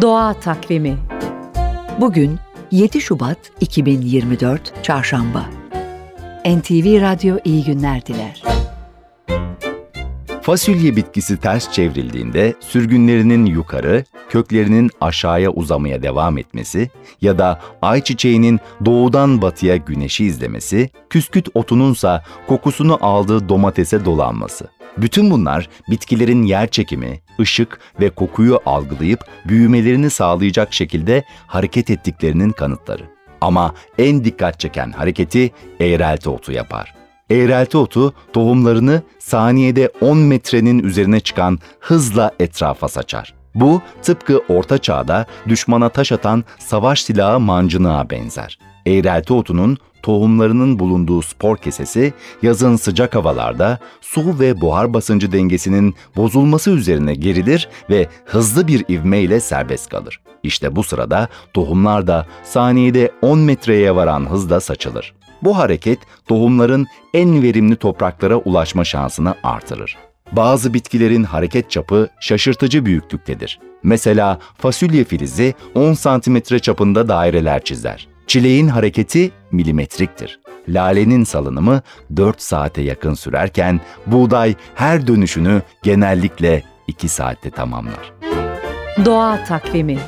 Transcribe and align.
Doğa 0.00 0.34
Takvimi 0.34 0.98
Bugün 2.00 2.38
7 2.70 3.00
Şubat 3.00 3.38
2024 3.60 4.84
Çarşamba 4.84 5.46
NTV 6.46 7.00
Radyo 7.00 7.36
iyi 7.44 7.64
günler 7.64 8.06
diler. 8.06 8.42
Fasulye 10.42 10.96
bitkisi 10.96 11.36
ters 11.40 11.72
çevrildiğinde 11.72 12.54
sürgünlerinin 12.60 13.46
yukarı, 13.46 14.04
köklerinin 14.28 14.90
aşağıya 15.00 15.50
uzamaya 15.50 16.02
devam 16.02 16.38
etmesi 16.38 16.90
ya 17.20 17.38
da 17.38 17.60
ayçiçeğinin 17.82 18.60
doğudan 18.84 19.42
batıya 19.42 19.76
güneşi 19.76 20.24
izlemesi, 20.24 20.90
küsküt 21.10 21.48
otununsa 21.54 22.24
kokusunu 22.46 22.98
aldığı 23.00 23.48
domatese 23.48 24.04
dolanması. 24.04 24.68
Bütün 24.96 25.30
bunlar 25.30 25.68
bitkilerin 25.90 26.42
yer 26.42 26.70
çekimi, 26.70 27.20
ışık 27.40 27.80
ve 28.00 28.10
kokuyu 28.10 28.60
algılayıp 28.66 29.20
büyümelerini 29.48 30.10
sağlayacak 30.10 30.74
şekilde 30.74 31.24
hareket 31.46 31.90
ettiklerinin 31.90 32.50
kanıtları. 32.50 33.02
Ama 33.40 33.74
en 33.98 34.24
dikkat 34.24 34.60
çeken 34.60 34.90
hareketi 34.92 35.50
eğrelti 35.80 36.30
otu 36.30 36.52
yapar. 36.52 36.94
Eğrelti 37.30 37.76
otu 37.76 38.14
tohumlarını 38.32 39.02
saniyede 39.18 39.92
10 40.00 40.18
metrenin 40.18 40.78
üzerine 40.78 41.20
çıkan 41.20 41.58
hızla 41.80 42.32
etrafa 42.40 42.88
saçar. 42.88 43.37
Bu 43.54 43.82
tıpkı 44.02 44.38
orta 44.48 44.78
çağda 44.78 45.26
düşmana 45.48 45.88
taş 45.88 46.12
atan 46.12 46.44
savaş 46.58 47.02
silahı 47.02 47.40
mancınığa 47.40 48.10
benzer. 48.10 48.58
Eğrelti 48.86 49.32
otunun 49.32 49.78
tohumlarının 50.02 50.78
bulunduğu 50.78 51.22
spor 51.22 51.56
kesesi 51.56 52.12
yazın 52.42 52.76
sıcak 52.76 53.14
havalarda 53.14 53.78
su 54.00 54.38
ve 54.38 54.60
buhar 54.60 54.94
basıncı 54.94 55.32
dengesinin 55.32 55.94
bozulması 56.16 56.70
üzerine 56.70 57.14
gerilir 57.14 57.68
ve 57.90 58.08
hızlı 58.24 58.68
bir 58.68 58.84
ivmeyle 58.88 59.40
serbest 59.40 59.88
kalır. 59.88 60.20
İşte 60.42 60.76
bu 60.76 60.82
sırada 60.82 61.28
tohumlar 61.54 62.06
da 62.06 62.26
saniyede 62.44 63.12
10 63.22 63.38
metreye 63.38 63.94
varan 63.94 64.30
hızla 64.30 64.60
saçılır. 64.60 65.14
Bu 65.42 65.58
hareket 65.58 65.98
tohumların 66.26 66.86
en 67.14 67.42
verimli 67.42 67.76
topraklara 67.76 68.36
ulaşma 68.36 68.84
şansını 68.84 69.34
artırır. 69.42 70.07
Bazı 70.32 70.74
bitkilerin 70.74 71.24
hareket 71.24 71.70
çapı 71.70 72.08
şaşırtıcı 72.20 72.86
büyüklüktedir. 72.86 73.60
Mesela 73.82 74.38
fasulye 74.58 75.04
filizi 75.04 75.54
10 75.74 75.92
santimetre 75.92 76.58
çapında 76.58 77.08
daireler 77.08 77.64
çizer. 77.64 78.08
Çileğin 78.26 78.68
hareketi 78.68 79.30
milimetriktir. 79.52 80.40
Lalenin 80.68 81.24
salınımı 81.24 81.82
4 82.16 82.42
saate 82.42 82.82
yakın 82.82 83.14
sürerken 83.14 83.80
buğday 84.06 84.54
her 84.74 85.06
dönüşünü 85.06 85.62
genellikle 85.82 86.62
2 86.86 87.08
saatte 87.08 87.50
tamamlar. 87.50 88.12
Doğa 89.04 89.44
Takvimi 89.44 89.98